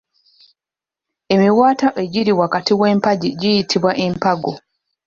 [1.33, 4.53] Emiwaatwa egiri wakati w'empagi giyitibwa empago.